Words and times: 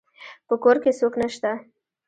په 0.47 0.55
کور 0.63 0.75
کې 0.83 0.91
څوک 0.99 1.13
نشته 1.21 1.51